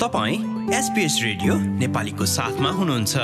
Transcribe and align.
तपाईँ 0.00 0.36
SBS 0.74 1.18
radio 1.22 1.54
नेपालीको 1.54 2.24
साथमा 2.26 2.68
हुनुहुन्छ। 2.70 3.16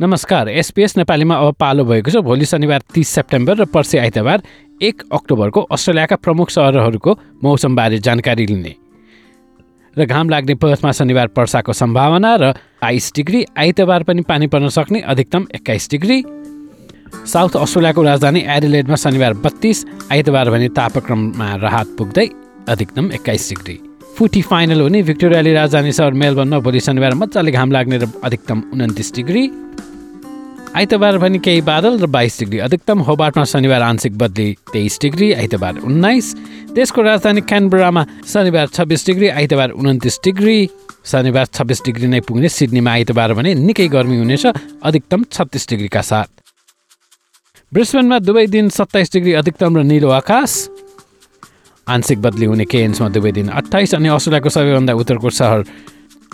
नमस्कार 0.00 0.48
एसपिएस 0.48 0.96
नेपालीमा 0.96 1.36
अब 1.36 1.54
पालो 1.54 1.84
भएको 1.84 2.10
छ। 2.10 2.16
भोलि 2.16 2.44
शनिबार 2.44 2.82
तिस 2.94 3.08
सेप्टेम्बर 3.08 3.56
र 3.56 3.64
पर्सि 3.72 3.98
आइतबार 3.98 4.42
एक 4.82 5.02
अक्टोबरको 5.12 5.60
अस्ट्रेलियाका 5.72 6.16
प्रमुख 6.16 6.50
सहरहरूको 6.50 7.18
मौसमबारे 7.42 7.98
जानकारी 8.04 8.46
लिने 8.46 8.74
र 9.96 10.06
घाम 10.06 10.28
लाग्ने 10.28 10.54
पर्थमा 10.60 10.92
शनिबार 10.92 11.30
वर्षाको 11.38 11.72
सम्भावना 11.72 12.36
र 12.36 12.52
बाइस 12.84 13.12
डिग्री 13.16 13.44
आइतबार 13.58 14.02
पनि 14.02 14.22
पानी 14.28 14.46
पर्न 14.46 14.68
सक्ने 14.68 15.00
अधिकतम 15.00 15.46
एक्काइस 15.54 15.88
डिग्री 15.90 16.22
साउथ 17.22 17.56
अस्ट्रेलियाको 17.56 18.02
राजधानी 18.02 18.40
एडिलेडमा 18.50 18.96
शनिबार 18.96 19.32
बत्तिस 19.42 19.84
आइतबार 20.12 20.50
भने 20.50 20.68
तापक्रममा 20.74 21.54
राहत 21.56 21.88
पुग्दै 21.98 22.26
अधिकतम 22.68 23.10
एक्काइस 23.12 23.48
डिग्री। 23.48 23.78
फुटी 24.18 24.42
फाइनल 24.42 24.80
हुने 24.80 25.02
भिक्टोरियाली 25.02 25.52
राजधानी 25.52 25.92
सहर 25.92 26.12
मेलबर्नमा 26.12 26.58
भोलि 26.58 26.80
शनिबार 26.80 27.14
मजाले 27.14 27.50
घाम 27.52 27.72
लाग्ने 27.72 27.98
र 27.98 28.08
अधिकतम 28.24 28.62
उन्तिस 28.74 29.14
डिग्री। 29.14 29.44
आइतबार 30.76 31.18
पनि 31.18 31.38
केही 31.38 31.60
बादल 31.62 31.98
र 32.02 32.06
बाइस 32.08 32.38
डिग्री 32.40 32.58
अधिकतम। 32.58 32.98
होबाटमा 33.06 33.44
शनिबार 33.44 33.82
आंशिक 33.82 34.18
बदली 34.18 34.56
तेइस 34.72 34.98
डिग्री 35.00 35.32
आइतबार 35.32 35.78
उन्नाइस। 35.78 36.34
देशको 36.74 37.02
राजधानी 37.02 37.40
क्यानबरामा 37.42 38.06
शनिबार 38.26 38.66
छब्बिस 38.74 39.06
डिग्री 39.06 39.28
आइतबार 39.30 39.70
उन्तिस 39.70 40.18
डिग्री। 40.24 40.58
शनिबार 41.06 41.46
छब्बिस 41.54 41.84
डिग्री 41.84 42.06
नै 42.08 42.20
पुग्ने 42.20 42.48
सिडनीमा 42.48 42.90
आइतबार 42.92 43.34
भने 43.34 43.54
निकै 43.54 43.88
गर्मी 43.88 44.18
हुनेछ 44.18 44.46
अधिकतम 44.82 45.24
छत्तिस 45.30 45.68
डिग्रीका 45.68 46.00
साथ। 46.02 46.41
ब्रिस्बेनमा 47.72 48.18
दुवै 48.18 48.46
दिन 48.52 48.68
सत्ताइस 48.68 49.12
डिग्री 49.12 49.32
अधिकतम 49.32 49.76
र 49.76 49.82
निलो 49.82 50.08
आकाश। 50.12 50.68
आंशिक 51.88 52.18
बदली 52.20 52.46
हुने 52.46 52.64
केएन्समा 52.68 53.08
दुवै 53.08 53.32
दिन 53.32 53.48
अठाइस 53.48 53.94
अनि 53.94 54.08
अस्ट्रेलियाको 54.12 54.48
सबैभन्दा 54.52 54.92
उत्तरको 54.92 55.30
सहर। 55.32 55.60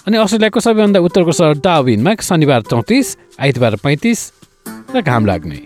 अनि 0.03 0.17
अस्ट्रेलियाको 0.19 0.61
सबैभन्दा 0.61 0.99
उत्तरको 0.99 1.33
सहर 1.33 1.55
डाविनमा 1.63 2.15
शनिबार 2.19 2.63
चौतिस 2.67 3.17
आइतबार 3.39 3.77
पैँतिस 3.79 4.19
र 4.97 5.01
घाम 5.01 5.27
लाग्ने। 5.27 5.61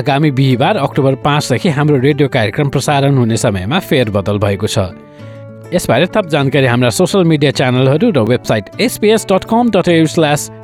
आगामी 0.00 0.30
बिहिबार 0.32 0.76
अक्टोबर 0.78 1.14
पाँचदेखि 1.20 1.68
हाम्रो 1.68 1.96
रेडियो 2.00 2.28
कार्यक्रम 2.28 2.68
प्रसारण 2.72 3.16
हुने 3.18 3.36
समयमा 3.36 3.78
फेरबदल 3.84 4.38
भएको 4.38 4.66
छ। 4.66 4.96
यसबारे 5.76 6.06
थप 6.08 6.26
जानकारी 6.32 6.66
हाम्रा 6.66 6.90
सोसियल 6.90 7.24
मिडिया 7.28 7.50
च्यानलहरू 7.52 8.16
र 8.16 8.24
website 8.24 8.80
SBS 8.80 9.26
dot 9.28 9.44
com 9.44 9.70
dot 9.76 9.88
slash 10.08 10.50